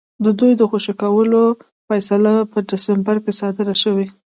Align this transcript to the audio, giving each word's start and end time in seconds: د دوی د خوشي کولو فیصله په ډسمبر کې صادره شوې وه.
د 0.25 0.25
دوی 0.39 0.51
د 0.57 0.61
خوشي 0.69 0.93
کولو 1.01 1.43
فیصله 1.87 2.33
په 2.51 2.57
ډسمبر 2.69 3.15
کې 3.23 3.31
صادره 3.41 3.75
شوې 3.83 4.05
وه. 4.09 4.15